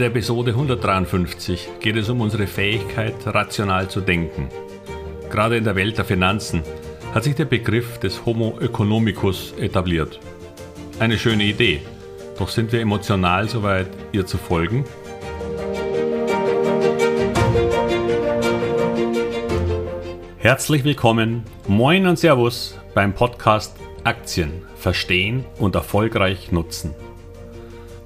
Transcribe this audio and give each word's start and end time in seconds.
der 0.00 0.08
Episode 0.08 0.52
153 0.52 1.68
geht 1.78 1.96
es 1.96 2.08
um 2.08 2.22
unsere 2.22 2.46
Fähigkeit, 2.46 3.14
rational 3.26 3.90
zu 3.90 4.00
denken. 4.00 4.48
Gerade 5.28 5.58
in 5.58 5.64
der 5.64 5.76
Welt 5.76 5.98
der 5.98 6.06
Finanzen 6.06 6.62
hat 7.14 7.24
sich 7.24 7.34
der 7.34 7.44
Begriff 7.44 7.98
des 7.98 8.24
Homo 8.24 8.58
economicus 8.60 9.52
etabliert. 9.58 10.18
Eine 10.98 11.18
schöne 11.18 11.44
Idee, 11.44 11.82
doch 12.38 12.48
sind 12.48 12.72
wir 12.72 12.80
emotional 12.80 13.46
soweit, 13.50 13.88
ihr 14.12 14.24
zu 14.24 14.38
folgen? 14.38 14.84
Herzlich 20.38 20.82
willkommen, 20.84 21.44
moin 21.68 22.06
und 22.06 22.18
Servus 22.18 22.78
beim 22.94 23.12
Podcast 23.12 23.76
Aktien 24.04 24.62
verstehen 24.76 25.44
und 25.58 25.74
erfolgreich 25.74 26.52
nutzen. 26.52 26.94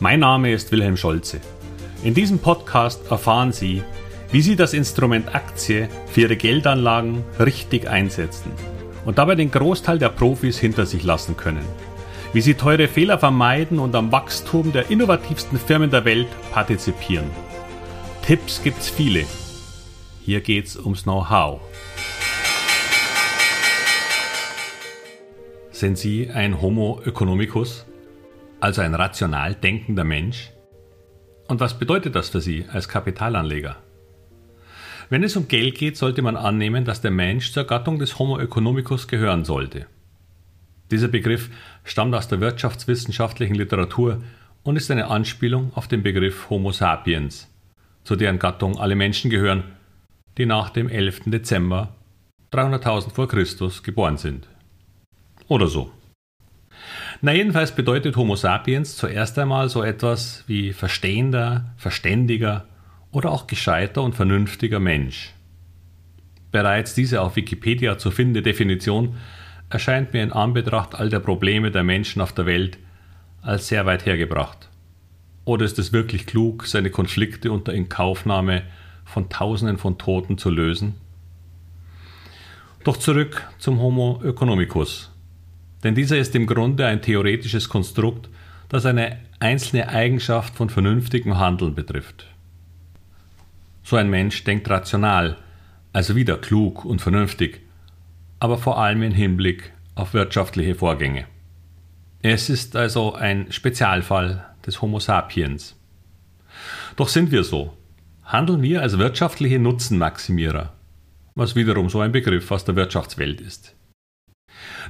Mein 0.00 0.20
Name 0.20 0.52
ist 0.52 0.72
Wilhelm 0.72 0.96
Scholze. 0.96 1.40
In 2.04 2.12
diesem 2.12 2.38
Podcast 2.38 3.10
erfahren 3.10 3.50
Sie, 3.50 3.82
wie 4.30 4.42
Sie 4.42 4.56
das 4.56 4.74
Instrument 4.74 5.34
Aktie 5.34 5.88
für 6.06 6.20
Ihre 6.20 6.36
Geldanlagen 6.36 7.24
richtig 7.40 7.88
einsetzen 7.88 8.52
und 9.06 9.16
dabei 9.16 9.36
den 9.36 9.50
Großteil 9.50 9.98
der 9.98 10.10
Profis 10.10 10.58
hinter 10.58 10.84
sich 10.84 11.02
lassen 11.02 11.34
können. 11.38 11.64
Wie 12.34 12.42
Sie 12.42 12.52
teure 12.52 12.88
Fehler 12.88 13.18
vermeiden 13.18 13.78
und 13.78 13.94
am 13.94 14.12
Wachstum 14.12 14.70
der 14.70 14.90
innovativsten 14.90 15.58
Firmen 15.58 15.90
der 15.90 16.04
Welt 16.04 16.28
partizipieren. 16.52 17.30
Tipps 18.20 18.62
gibt's 18.62 18.90
viele. 18.90 19.24
Hier 20.20 20.42
geht's 20.42 20.76
ums 20.76 21.04
Know-how. 21.04 21.62
Sind 25.70 25.96
Sie 25.96 26.28
ein 26.30 26.60
Homo 26.60 27.00
economicus, 27.06 27.86
also 28.60 28.82
ein 28.82 28.94
rational 28.94 29.54
denkender 29.54 30.04
Mensch? 30.04 30.50
Und 31.48 31.60
was 31.60 31.78
bedeutet 31.78 32.14
das 32.14 32.30
für 32.30 32.40
Sie 32.40 32.66
als 32.72 32.88
Kapitalanleger? 32.88 33.76
Wenn 35.10 35.22
es 35.22 35.36
um 35.36 35.48
Geld 35.48 35.76
geht, 35.76 35.96
sollte 35.96 36.22
man 36.22 36.36
annehmen, 36.36 36.84
dass 36.84 37.02
der 37.02 37.10
Mensch 37.10 37.52
zur 37.52 37.64
Gattung 37.64 37.98
des 37.98 38.18
Homo 38.18 38.38
economicus 38.38 39.06
gehören 39.06 39.44
sollte. 39.44 39.86
Dieser 40.90 41.08
Begriff 41.08 41.50
stammt 41.84 42.14
aus 42.14 42.28
der 42.28 42.40
wirtschaftswissenschaftlichen 42.40 43.54
Literatur 43.54 44.22
und 44.62 44.76
ist 44.76 44.90
eine 44.90 45.08
Anspielung 45.08 45.72
auf 45.74 45.88
den 45.88 46.02
Begriff 46.02 46.48
Homo 46.50 46.72
sapiens, 46.72 47.50
zu 48.02 48.16
deren 48.16 48.38
Gattung 48.38 48.78
alle 48.78 48.94
Menschen 48.94 49.30
gehören, 49.30 49.64
die 50.38 50.46
nach 50.46 50.70
dem 50.70 50.88
11. 50.88 51.22
Dezember 51.26 51.94
300.000 52.52 53.10
vor 53.12 53.28
Christus 53.28 53.82
geboren 53.82 54.16
sind. 54.16 54.48
Oder 55.48 55.66
so. 55.66 55.92
Na 57.24 57.32
jedenfalls 57.32 57.74
bedeutet 57.74 58.18
Homo 58.18 58.36
sapiens 58.36 58.98
zuerst 58.98 59.38
einmal 59.38 59.70
so 59.70 59.82
etwas 59.82 60.44
wie 60.46 60.74
verstehender, 60.74 61.72
verständiger 61.78 62.66
oder 63.12 63.30
auch 63.30 63.46
gescheiter 63.46 64.02
und 64.02 64.14
vernünftiger 64.14 64.78
Mensch. 64.78 65.32
Bereits 66.52 66.92
diese 66.92 67.22
auf 67.22 67.36
Wikipedia 67.36 67.96
zu 67.96 68.10
findende 68.10 68.42
Definition 68.42 69.14
erscheint 69.70 70.12
mir 70.12 70.22
in 70.22 70.32
Anbetracht 70.32 70.94
all 70.94 71.08
der 71.08 71.20
Probleme 71.20 71.70
der 71.70 71.82
Menschen 71.82 72.20
auf 72.20 72.34
der 72.34 72.44
Welt 72.44 72.76
als 73.40 73.68
sehr 73.68 73.86
weit 73.86 74.04
hergebracht. 74.04 74.68
Oder 75.46 75.64
ist 75.64 75.78
es 75.78 75.94
wirklich 75.94 76.26
klug, 76.26 76.66
seine 76.66 76.90
Konflikte 76.90 77.52
unter 77.52 77.72
Inkaufnahme 77.72 78.64
von 79.06 79.30
Tausenden 79.30 79.78
von 79.78 79.96
Toten 79.96 80.36
zu 80.36 80.50
lösen? 80.50 80.96
Doch 82.84 82.98
zurück 82.98 83.48
zum 83.56 83.80
Homo 83.80 84.20
economicus, 84.22 85.13
denn 85.84 85.94
dieser 85.94 86.18
ist 86.18 86.34
im 86.34 86.46
Grunde 86.46 86.86
ein 86.86 87.02
theoretisches 87.02 87.68
Konstrukt, 87.68 88.28
das 88.68 88.86
eine 88.86 89.18
einzelne 89.38 89.88
Eigenschaft 89.90 90.54
von 90.56 90.70
vernünftigem 90.70 91.38
Handeln 91.38 91.74
betrifft. 91.74 92.26
So 93.82 93.96
ein 93.96 94.08
Mensch 94.08 94.42
denkt 94.44 94.68
rational, 94.70 95.36
also 95.92 96.16
wieder 96.16 96.38
klug 96.38 96.84
und 96.84 97.02
vernünftig, 97.02 97.60
aber 98.40 98.58
vor 98.58 98.78
allem 98.78 99.02
im 99.02 99.12
Hinblick 99.12 99.72
auf 99.94 100.14
wirtschaftliche 100.14 100.74
Vorgänge. 100.74 101.26
Es 102.22 102.48
ist 102.48 102.74
also 102.74 103.14
ein 103.14 103.52
Spezialfall 103.52 104.46
des 104.66 104.80
Homo 104.80 104.98
sapiens. 104.98 105.76
Doch 106.96 107.08
sind 107.08 107.30
wir 107.30 107.44
so? 107.44 107.76
Handeln 108.24 108.62
wir 108.62 108.80
als 108.80 108.96
wirtschaftliche 108.96 109.58
Nutzenmaximierer, 109.58 110.72
was 111.34 111.54
wiederum 111.54 111.90
so 111.90 112.00
ein 112.00 112.12
Begriff 112.12 112.50
aus 112.50 112.64
der 112.64 112.76
Wirtschaftswelt 112.76 113.42
ist. 113.42 113.74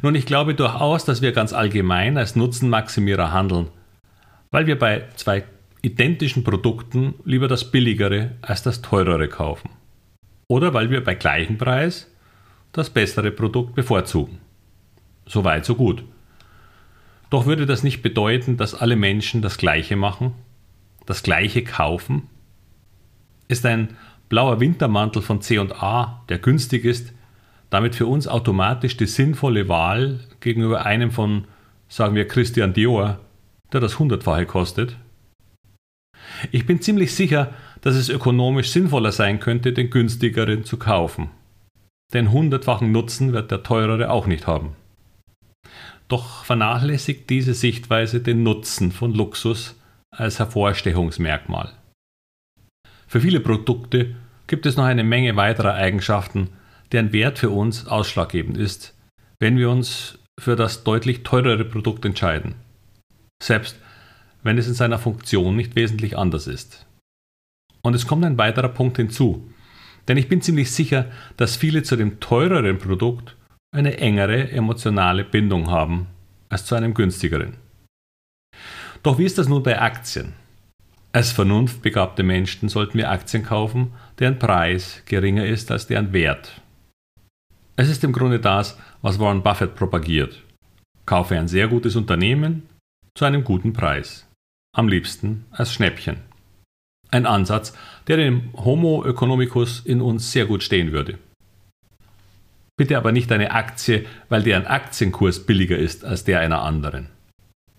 Nun, 0.02 0.14
ich 0.14 0.26
glaube 0.26 0.54
durchaus, 0.54 1.04
dass 1.04 1.22
wir 1.22 1.32
ganz 1.32 1.52
allgemein 1.52 2.18
als 2.18 2.36
Nutzenmaximierer 2.36 3.32
handeln, 3.32 3.68
weil 4.50 4.66
wir 4.66 4.78
bei 4.78 5.04
zwei 5.16 5.44
identischen 5.82 6.44
Produkten 6.44 7.14
lieber 7.24 7.48
das 7.48 7.70
billigere 7.70 8.32
als 8.40 8.62
das 8.62 8.82
teurere 8.82 9.28
kaufen. 9.28 9.70
Oder 10.48 10.74
weil 10.74 10.90
wir 10.90 11.02
bei 11.04 11.14
gleichem 11.14 11.58
Preis 11.58 12.10
das 12.72 12.90
bessere 12.90 13.30
Produkt 13.30 13.74
bevorzugen. 13.74 14.38
So 15.26 15.44
weit, 15.44 15.64
so 15.64 15.74
gut. 15.74 16.04
Doch 17.30 17.46
würde 17.46 17.66
das 17.66 17.82
nicht 17.82 18.02
bedeuten, 18.02 18.56
dass 18.56 18.74
alle 18.74 18.96
Menschen 18.96 19.42
das 19.42 19.58
Gleiche 19.58 19.96
machen, 19.96 20.32
das 21.06 21.22
Gleiche 21.22 21.64
kaufen? 21.64 22.28
Ist 23.48 23.66
ein 23.66 23.96
blauer 24.28 24.60
Wintermantel 24.60 25.22
von 25.22 25.40
C&A, 25.40 26.22
der 26.28 26.38
günstig 26.38 26.84
ist, 26.84 27.12
damit 27.74 27.96
für 27.96 28.06
uns 28.06 28.28
automatisch 28.28 28.96
die 28.96 29.06
sinnvolle 29.06 29.68
Wahl 29.68 30.20
gegenüber 30.40 30.86
einem 30.86 31.10
von, 31.10 31.44
sagen 31.88 32.14
wir, 32.14 32.28
Christian 32.28 32.72
Dior, 32.72 33.18
der 33.72 33.80
das 33.80 33.98
Hundertfache 33.98 34.46
kostet? 34.46 34.96
Ich 36.52 36.66
bin 36.66 36.80
ziemlich 36.80 37.14
sicher, 37.14 37.52
dass 37.80 37.96
es 37.96 38.08
ökonomisch 38.08 38.70
sinnvoller 38.70 39.12
sein 39.12 39.40
könnte, 39.40 39.72
den 39.72 39.90
günstigeren 39.90 40.64
zu 40.64 40.78
kaufen. 40.78 41.30
Den 42.12 42.30
hundertfachen 42.30 42.92
Nutzen 42.92 43.32
wird 43.32 43.50
der 43.50 43.62
teurere 43.62 44.10
auch 44.10 44.26
nicht 44.26 44.46
haben. 44.46 44.76
Doch 46.06 46.44
vernachlässigt 46.44 47.28
diese 47.28 47.54
Sichtweise 47.54 48.20
den 48.20 48.42
Nutzen 48.44 48.92
von 48.92 49.12
Luxus 49.12 49.74
als 50.10 50.38
Hervorstechungsmerkmal. 50.38 51.72
Für 53.08 53.20
viele 53.20 53.40
Produkte 53.40 54.14
gibt 54.46 54.64
es 54.64 54.76
noch 54.76 54.84
eine 54.84 55.04
Menge 55.04 55.34
weiterer 55.36 55.74
Eigenschaften, 55.74 56.50
deren 56.92 57.12
Wert 57.12 57.38
für 57.38 57.50
uns 57.50 57.86
ausschlaggebend 57.86 58.56
ist, 58.56 58.94
wenn 59.38 59.56
wir 59.56 59.70
uns 59.70 60.18
für 60.38 60.56
das 60.56 60.84
deutlich 60.84 61.22
teurere 61.22 61.64
Produkt 61.64 62.04
entscheiden. 62.04 62.54
Selbst 63.42 63.76
wenn 64.42 64.58
es 64.58 64.68
in 64.68 64.74
seiner 64.74 64.98
Funktion 64.98 65.56
nicht 65.56 65.74
wesentlich 65.74 66.16
anders 66.16 66.46
ist. 66.46 66.86
Und 67.82 67.94
es 67.94 68.06
kommt 68.06 68.24
ein 68.24 68.38
weiterer 68.38 68.68
Punkt 68.68 68.96
hinzu, 68.96 69.50
denn 70.08 70.16
ich 70.16 70.28
bin 70.28 70.42
ziemlich 70.42 70.70
sicher, 70.70 71.10
dass 71.36 71.56
viele 71.56 71.82
zu 71.82 71.96
dem 71.96 72.20
teureren 72.20 72.78
Produkt 72.78 73.36
eine 73.74 73.98
engere 73.98 74.50
emotionale 74.50 75.24
Bindung 75.24 75.70
haben 75.70 76.06
als 76.48 76.66
zu 76.66 76.74
einem 76.74 76.94
günstigeren. 76.94 77.56
Doch 79.02 79.18
wie 79.18 79.24
ist 79.24 79.38
das 79.38 79.48
nun 79.48 79.62
bei 79.62 79.80
Aktien? 79.80 80.32
Als 81.12 81.32
vernunftbegabte 81.32 82.22
Menschen 82.22 82.68
sollten 82.68 82.98
wir 82.98 83.10
Aktien 83.10 83.44
kaufen, 83.44 83.92
deren 84.18 84.38
Preis 84.38 85.02
geringer 85.06 85.46
ist 85.46 85.70
als 85.70 85.86
deren 85.86 86.12
Wert. 86.12 86.60
Es 87.76 87.88
ist 87.88 88.04
im 88.04 88.12
Grunde 88.12 88.38
das, 88.38 88.78
was 89.02 89.18
Warren 89.18 89.42
Buffett 89.42 89.74
propagiert. 89.74 90.42
Kaufe 91.06 91.36
ein 91.36 91.48
sehr 91.48 91.66
gutes 91.66 91.96
Unternehmen 91.96 92.68
zu 93.16 93.24
einem 93.24 93.42
guten 93.42 93.72
Preis. 93.72 94.28
Am 94.76 94.88
liebsten 94.88 95.44
als 95.50 95.72
Schnäppchen. 95.72 96.18
Ein 97.10 97.26
Ansatz, 97.26 97.76
der 98.06 98.16
dem 98.16 98.50
Homo 98.54 99.04
economicus 99.04 99.80
in 99.80 100.00
uns 100.00 100.30
sehr 100.30 100.46
gut 100.46 100.62
stehen 100.62 100.92
würde. 100.92 101.18
Bitte 102.76 102.96
aber 102.96 103.12
nicht 103.12 103.30
eine 103.30 103.52
Aktie, 103.52 104.06
weil 104.28 104.42
deren 104.42 104.66
Aktienkurs 104.66 105.44
billiger 105.44 105.76
ist 105.76 106.04
als 106.04 106.24
der 106.24 106.40
einer 106.40 106.62
anderen. 106.62 107.08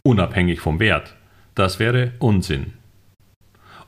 Unabhängig 0.04 0.60
vom 0.60 0.80
Wert. 0.80 1.16
Das 1.54 1.80
wäre 1.80 2.14
Unsinn. 2.20 2.74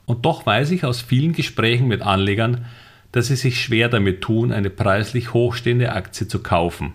Und 0.05 0.25
doch 0.25 0.45
weiß 0.45 0.71
ich 0.71 0.85
aus 0.85 1.01
vielen 1.01 1.33
Gesprächen 1.33 1.87
mit 1.87 2.01
Anlegern, 2.01 2.65
dass 3.11 3.27
sie 3.27 3.35
sich 3.35 3.61
schwer 3.61 3.89
damit 3.89 4.21
tun, 4.21 4.51
eine 4.51 4.69
preislich 4.69 5.33
hochstehende 5.33 5.93
Aktie 5.93 6.27
zu 6.27 6.43
kaufen. 6.43 6.93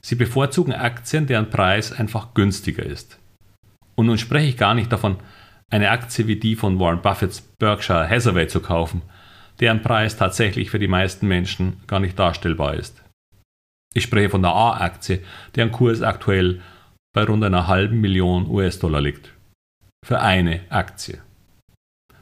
Sie 0.00 0.14
bevorzugen 0.14 0.72
Aktien, 0.72 1.26
deren 1.26 1.50
Preis 1.50 1.92
einfach 1.92 2.34
günstiger 2.34 2.84
ist. 2.84 3.18
Und 3.94 4.06
nun 4.06 4.18
spreche 4.18 4.48
ich 4.48 4.56
gar 4.56 4.74
nicht 4.74 4.92
davon, 4.92 5.16
eine 5.70 5.90
Aktie 5.90 6.26
wie 6.26 6.36
die 6.36 6.56
von 6.56 6.78
Warren 6.78 7.02
Buffetts 7.02 7.40
Berkshire 7.58 8.08
Hathaway 8.08 8.46
zu 8.46 8.60
kaufen, 8.60 9.02
deren 9.60 9.82
Preis 9.82 10.16
tatsächlich 10.16 10.70
für 10.70 10.78
die 10.78 10.88
meisten 10.88 11.26
Menschen 11.26 11.80
gar 11.86 12.00
nicht 12.00 12.18
darstellbar 12.18 12.74
ist. 12.74 13.02
Ich 13.94 14.04
spreche 14.04 14.30
von 14.30 14.42
der 14.42 14.52
A-Aktie, 14.52 15.22
deren 15.56 15.72
Kurs 15.72 16.02
aktuell 16.02 16.62
bei 17.12 17.24
rund 17.24 17.42
einer 17.42 17.66
halben 17.66 18.00
Million 18.00 18.46
US-Dollar 18.46 19.00
liegt. 19.00 19.32
Für 20.06 20.20
eine 20.20 20.60
Aktie. 20.68 21.18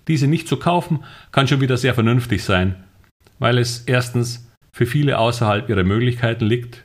Diese 0.09 0.27
nicht 0.27 0.49
zu 0.49 0.57
kaufen, 0.57 1.05
kann 1.33 1.49
schon 1.49 1.61
wieder 1.61 1.77
sehr 1.77 1.95
vernünftig 1.95 2.45
sein, 2.45 2.86
weil 3.39 3.59
es 3.59 3.85
erstens 3.85 4.51
für 4.73 4.87
viele 4.87 5.19
außerhalb 5.19 5.69
ihrer 5.69 5.85
Möglichkeiten 5.85 6.45
liegt 6.45 6.85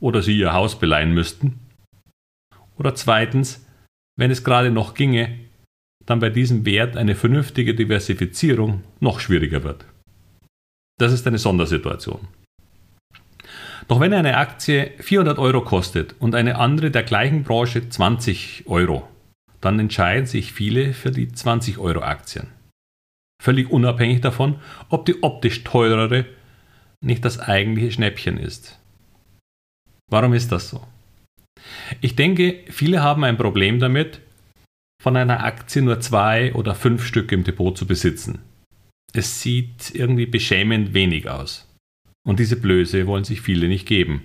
oder 0.00 0.22
sie 0.22 0.38
ihr 0.38 0.52
Haus 0.52 0.78
beleihen 0.78 1.12
müssten. 1.12 1.58
Oder 2.76 2.94
zweitens, 2.94 3.66
wenn 4.16 4.30
es 4.30 4.44
gerade 4.44 4.70
noch 4.70 4.94
ginge, 4.94 5.38
dann 6.06 6.18
bei 6.18 6.30
diesem 6.30 6.64
Wert 6.64 6.96
eine 6.96 7.14
vernünftige 7.14 7.74
Diversifizierung 7.74 8.82
noch 9.00 9.20
schwieriger 9.20 9.62
wird. 9.62 9.84
Das 10.98 11.12
ist 11.12 11.26
eine 11.26 11.38
Sondersituation. 11.38 12.28
Doch 13.88 14.00
wenn 14.00 14.12
eine 14.12 14.36
Aktie 14.36 14.92
400 14.98 15.38
Euro 15.38 15.62
kostet 15.62 16.14
und 16.20 16.34
eine 16.34 16.58
andere 16.58 16.90
der 16.90 17.02
gleichen 17.02 17.42
Branche 17.42 17.88
20 17.88 18.64
Euro, 18.66 19.08
dann 19.60 19.78
entscheiden 19.78 20.26
sich 20.26 20.52
viele 20.52 20.94
für 20.94 21.10
die 21.10 21.32
20 21.32 21.78
Euro 21.78 22.00
Aktien. 22.00 22.48
Völlig 23.40 23.70
unabhängig 23.70 24.20
davon, 24.20 24.60
ob 24.90 25.06
die 25.06 25.22
optisch 25.22 25.64
teurere 25.64 26.26
nicht 27.02 27.24
das 27.24 27.40
eigentliche 27.40 27.90
Schnäppchen 27.90 28.36
ist. 28.36 28.78
Warum 30.10 30.34
ist 30.34 30.52
das 30.52 30.68
so? 30.68 30.86
Ich 32.02 32.16
denke, 32.16 32.60
viele 32.68 33.02
haben 33.02 33.24
ein 33.24 33.38
Problem 33.38 33.80
damit, 33.80 34.20
von 35.02 35.16
einer 35.16 35.42
Aktie 35.42 35.80
nur 35.80 36.00
zwei 36.00 36.52
oder 36.52 36.74
fünf 36.74 37.06
Stück 37.06 37.32
im 37.32 37.42
Depot 37.42 37.76
zu 37.76 37.86
besitzen. 37.86 38.40
Es 39.14 39.40
sieht 39.40 39.94
irgendwie 39.94 40.26
beschämend 40.26 40.92
wenig 40.92 41.28
aus. 41.28 41.66
Und 42.28 42.38
diese 42.38 42.60
Blöße 42.60 43.06
wollen 43.06 43.24
sich 43.24 43.40
viele 43.40 43.68
nicht 43.68 43.88
geben. 43.88 44.22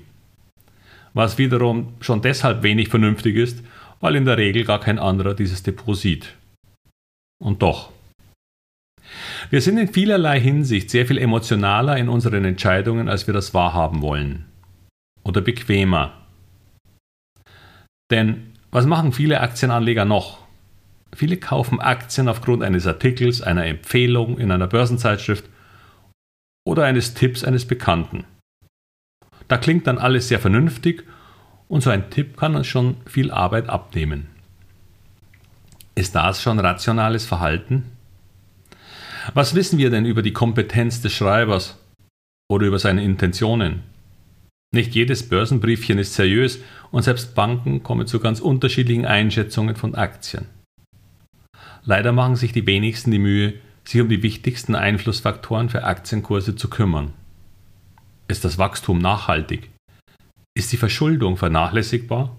Was 1.13 1.37
wiederum 1.37 1.93
schon 2.01 2.21
deshalb 2.21 2.61
wenig 2.63 2.89
vernünftig 2.89 3.37
ist, 3.37 3.63
weil 4.01 4.17
in 4.17 4.25
der 4.25 4.37
Regel 4.37 4.65
gar 4.65 4.81
kein 4.81 4.99
anderer 4.99 5.33
dieses 5.33 5.63
Depot 5.63 5.95
sieht. 5.95 6.35
Und 7.41 7.61
doch. 7.61 7.94
Wir 9.49 9.61
sind 9.61 9.77
in 9.77 9.87
vielerlei 9.87 10.39
Hinsicht 10.39 10.89
sehr 10.89 11.05
viel 11.05 11.17
emotionaler 11.17 11.97
in 11.97 12.09
unseren 12.09 12.45
Entscheidungen, 12.45 13.09
als 13.09 13.27
wir 13.27 13.33
das 13.33 13.53
wahrhaben 13.53 14.01
wollen. 14.01 14.45
Oder 15.23 15.41
bequemer. 15.41 16.13
Denn 18.11 18.53
was 18.71 18.85
machen 18.85 19.13
viele 19.13 19.41
Aktienanleger 19.41 20.05
noch? 20.05 20.45
Viele 21.15 21.37
kaufen 21.37 21.79
Aktien 21.79 22.27
aufgrund 22.27 22.61
eines 22.61 22.85
Artikels, 22.85 23.41
einer 23.41 23.65
Empfehlung 23.65 24.37
in 24.37 24.51
einer 24.51 24.67
Börsenzeitschrift 24.67 25.45
oder 26.67 26.83
eines 26.83 27.13
Tipps 27.13 27.43
eines 27.43 27.65
Bekannten. 27.65 28.25
Da 29.47 29.57
klingt 29.57 29.87
dann 29.87 29.97
alles 29.97 30.27
sehr 30.27 30.39
vernünftig 30.39 31.03
und 31.67 31.81
so 31.81 31.89
ein 31.89 32.09
Tipp 32.09 32.37
kann 32.37 32.55
uns 32.55 32.67
schon 32.67 32.97
viel 33.05 33.31
Arbeit 33.31 33.69
abnehmen. 33.69 34.27
Ist 35.95 36.15
das 36.15 36.41
schon 36.41 36.59
rationales 36.59 37.25
Verhalten? 37.25 37.94
Was 39.33 39.55
wissen 39.55 39.79
wir 39.79 39.89
denn 39.89 40.05
über 40.05 40.21
die 40.21 40.33
Kompetenz 40.33 41.01
des 41.01 41.13
Schreibers 41.13 41.77
oder 42.49 42.67
über 42.67 42.79
seine 42.79 43.03
Intentionen? 43.03 43.83
Nicht 44.73 44.93
jedes 44.93 45.27
Börsenbriefchen 45.27 45.97
ist 45.97 46.13
seriös 46.13 46.59
und 46.91 47.03
selbst 47.03 47.33
Banken 47.33 47.81
kommen 47.81 48.07
zu 48.07 48.19
ganz 48.19 48.39
unterschiedlichen 48.39 49.05
Einschätzungen 49.05 49.75
von 49.75 49.95
Aktien. 49.95 50.45
Leider 51.83 52.11
machen 52.11 52.35
sich 52.35 52.51
die 52.51 52.67
wenigsten 52.67 53.11
die 53.11 53.19
Mühe, 53.19 53.53
sich 53.83 54.01
um 54.01 54.09
die 54.09 54.21
wichtigsten 54.23 54.75
Einflussfaktoren 54.75 55.69
für 55.69 55.83
Aktienkurse 55.83 56.55
zu 56.55 56.69
kümmern. 56.69 57.13
Ist 58.27 58.43
das 58.43 58.57
Wachstum 58.57 58.99
nachhaltig? 58.99 59.69
Ist 60.55 60.71
die 60.71 60.77
Verschuldung 60.77 61.37
vernachlässigbar? 61.37 62.35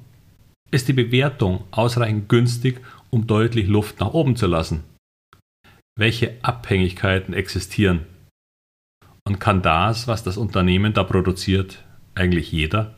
Ist 0.70 0.88
die 0.88 0.92
Bewertung 0.92 1.64
ausreichend 1.70 2.28
günstig, 2.28 2.80
um 3.10 3.26
deutlich 3.26 3.68
Luft 3.68 4.00
nach 4.00 4.12
oben 4.12 4.36
zu 4.36 4.46
lassen? 4.46 4.82
Welche 5.98 6.34
Abhängigkeiten 6.42 7.32
existieren? 7.32 8.00
Und 9.26 9.40
kann 9.40 9.62
das, 9.62 10.06
was 10.06 10.22
das 10.22 10.36
Unternehmen 10.36 10.92
da 10.92 11.04
produziert, 11.04 11.84
eigentlich 12.14 12.52
jeder? 12.52 12.94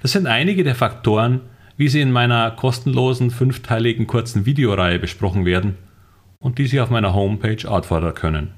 Das 0.00 0.12
sind 0.12 0.26
einige 0.26 0.64
der 0.64 0.74
Faktoren, 0.74 1.42
wie 1.76 1.88
sie 1.88 2.00
in 2.00 2.10
meiner 2.10 2.50
kostenlosen 2.52 3.30
fünfteiligen 3.30 4.06
kurzen 4.06 4.46
Videoreihe 4.46 4.98
besprochen 4.98 5.44
werden 5.44 5.76
und 6.40 6.58
die 6.58 6.66
Sie 6.66 6.80
auf 6.80 6.88
meiner 6.88 7.14
Homepage 7.14 7.68
outfordern 7.70 8.14
können. 8.14 8.54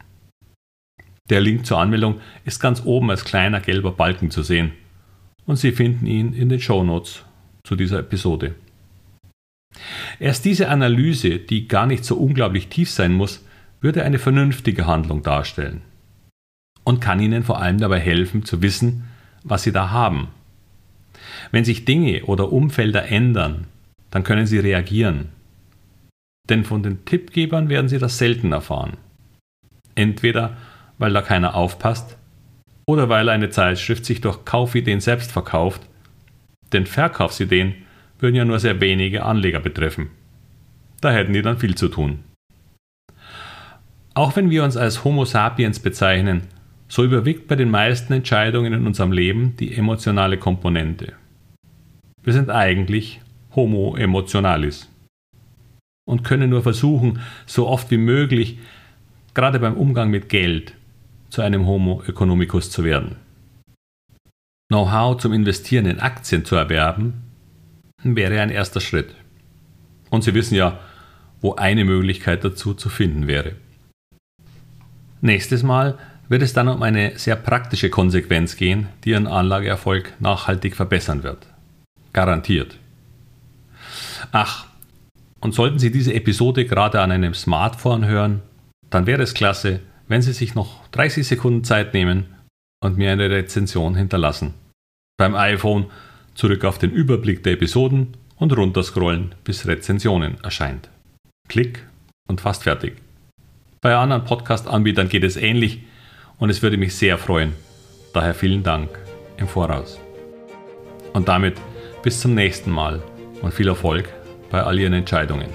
Der 1.28 1.40
Link 1.40 1.66
zur 1.66 1.78
Anmeldung 1.78 2.20
ist 2.44 2.60
ganz 2.60 2.84
oben 2.84 3.10
als 3.10 3.24
kleiner 3.24 3.60
gelber 3.60 3.92
Balken 3.92 4.30
zu 4.30 4.42
sehen 4.42 4.72
und 5.46 5.56
Sie 5.56 5.72
finden 5.72 6.06
ihn 6.06 6.32
in 6.32 6.48
den 6.48 6.60
Show 6.60 6.84
Notes 6.84 7.24
zu 7.64 7.74
dieser 7.74 7.98
Episode. 7.98 8.54
Erst 10.18 10.44
diese 10.44 10.68
Analyse, 10.68 11.38
die 11.38 11.68
gar 11.68 11.86
nicht 11.86 12.04
so 12.04 12.16
unglaublich 12.16 12.68
tief 12.68 12.90
sein 12.90 13.12
muss, 13.12 13.44
würde 13.80 14.04
eine 14.04 14.18
vernünftige 14.18 14.86
Handlung 14.86 15.22
darstellen 15.22 15.82
und 16.84 17.00
kann 17.00 17.20
Ihnen 17.20 17.42
vor 17.42 17.60
allem 17.60 17.78
dabei 17.78 18.00
helfen 18.00 18.44
zu 18.44 18.62
wissen, 18.62 19.04
was 19.42 19.62
Sie 19.62 19.72
da 19.72 19.90
haben 19.90 20.28
wenn 21.50 21.64
sich 21.64 21.84
Dinge 21.84 22.24
oder 22.24 22.52
Umfelder 22.52 23.08
ändern, 23.08 23.66
dann 24.10 24.24
können 24.24 24.46
Sie 24.46 24.58
reagieren. 24.58 25.28
Denn 26.48 26.64
von 26.64 26.82
den 26.82 27.04
Tippgebern 27.04 27.68
werden 27.68 27.88
Sie 27.88 27.98
das 27.98 28.18
selten 28.18 28.52
erfahren. 28.52 28.96
Entweder 29.94 30.56
weil 30.98 31.12
da 31.12 31.22
keiner 31.22 31.54
aufpasst 31.54 32.16
oder 32.86 33.08
weil 33.08 33.28
eine 33.28 33.50
Zeitschrift 33.50 34.04
sich 34.04 34.20
durch 34.20 34.44
Kaufideen 34.44 35.00
selbst 35.00 35.32
verkauft, 35.32 35.82
denn 36.72 36.86
Verkaufsideen 36.86 37.74
würden 38.22 38.36
ja 38.36 38.44
nur 38.44 38.58
sehr 38.58 38.80
wenige 38.80 39.24
Anleger 39.24 39.60
betreffen. 39.60 40.10
Da 41.00 41.10
hätten 41.12 41.32
die 41.32 41.42
dann 41.42 41.58
viel 41.58 41.74
zu 41.74 41.88
tun. 41.88 42.20
Auch 44.14 44.36
wenn 44.36 44.50
wir 44.50 44.64
uns 44.64 44.76
als 44.76 45.04
Homo 45.04 45.24
sapiens 45.24 45.80
bezeichnen, 45.80 46.42
so 46.88 47.04
überwiegt 47.04 47.46
bei 47.46 47.56
den 47.56 47.70
meisten 47.70 48.12
Entscheidungen 48.12 48.72
in 48.72 48.86
unserem 48.86 49.12
Leben 49.12 49.56
die 49.56 49.74
emotionale 49.74 50.36
Komponente. 50.36 51.14
Wir 52.22 52.32
sind 52.32 52.50
eigentlich 52.50 53.20
Homo 53.54 53.96
emotionalis 53.96 54.90
und 56.04 56.24
können 56.24 56.50
nur 56.50 56.62
versuchen, 56.62 57.20
so 57.46 57.68
oft 57.68 57.90
wie 57.90 57.96
möglich, 57.96 58.58
gerade 59.32 59.60
beim 59.60 59.74
Umgang 59.74 60.10
mit 60.10 60.28
Geld, 60.28 60.74
zu 61.30 61.42
einem 61.42 61.66
Homo 61.66 62.02
economicus 62.06 62.70
zu 62.70 62.82
werden. 62.82 63.16
Know-how 64.68 65.16
zum 65.16 65.32
Investieren 65.32 65.86
in 65.86 66.00
Aktien 66.00 66.44
zu 66.44 66.56
erwerben, 66.56 67.29
wäre 68.02 68.40
ein 68.40 68.50
erster 68.50 68.80
Schritt. 68.80 69.14
Und 70.10 70.24
Sie 70.24 70.34
wissen 70.34 70.54
ja, 70.54 70.78
wo 71.40 71.54
eine 71.54 71.84
Möglichkeit 71.84 72.44
dazu 72.44 72.74
zu 72.74 72.88
finden 72.88 73.26
wäre. 73.26 73.52
Nächstes 75.20 75.62
Mal 75.62 75.98
wird 76.28 76.42
es 76.42 76.52
dann 76.52 76.68
um 76.68 76.82
eine 76.82 77.18
sehr 77.18 77.36
praktische 77.36 77.90
Konsequenz 77.90 78.56
gehen, 78.56 78.88
die 79.04 79.10
Ihren 79.10 79.26
Anlageerfolg 79.26 80.14
nachhaltig 80.20 80.76
verbessern 80.76 81.22
wird. 81.22 81.46
Garantiert. 82.12 82.76
Ach, 84.32 84.66
und 85.40 85.54
sollten 85.54 85.78
Sie 85.78 85.90
diese 85.90 86.14
Episode 86.14 86.66
gerade 86.66 87.00
an 87.00 87.10
einem 87.10 87.34
Smartphone 87.34 88.06
hören, 88.06 88.42
dann 88.90 89.06
wäre 89.06 89.22
es 89.22 89.34
klasse, 89.34 89.80
wenn 90.08 90.22
Sie 90.22 90.32
sich 90.32 90.54
noch 90.54 90.88
30 90.90 91.26
Sekunden 91.26 91.64
Zeit 91.64 91.94
nehmen 91.94 92.26
und 92.82 92.96
mir 92.96 93.12
eine 93.12 93.30
Rezension 93.30 93.94
hinterlassen. 93.94 94.54
Beim 95.18 95.34
iPhone 95.34 95.86
zurück 96.34 96.64
auf 96.64 96.78
den 96.78 96.90
Überblick 96.90 97.42
der 97.42 97.54
Episoden 97.54 98.16
und 98.36 98.56
runterscrollen, 98.56 99.34
bis 99.44 99.66
Rezensionen 99.66 100.38
erscheint. 100.42 100.88
Klick 101.48 101.84
und 102.26 102.40
fast 102.40 102.64
fertig. 102.64 102.96
Bei 103.80 103.96
anderen 103.96 104.24
Podcast-Anbietern 104.24 105.08
geht 105.08 105.24
es 105.24 105.36
ähnlich 105.36 105.80
und 106.38 106.50
es 106.50 106.62
würde 106.62 106.76
mich 106.76 106.94
sehr 106.94 107.18
freuen. 107.18 107.54
Daher 108.12 108.34
vielen 108.34 108.62
Dank 108.62 108.90
im 109.36 109.48
Voraus. 109.48 109.98
Und 111.12 111.28
damit 111.28 111.56
bis 112.02 112.20
zum 112.20 112.34
nächsten 112.34 112.70
Mal 112.70 113.02
und 113.42 113.54
viel 113.54 113.68
Erfolg 113.68 114.08
bei 114.50 114.62
all 114.62 114.78
Ihren 114.78 114.94
Entscheidungen. 114.94 115.48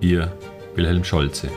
Ihr 0.00 0.32
Wilhelm 0.74 1.04
Scholze. 1.04 1.50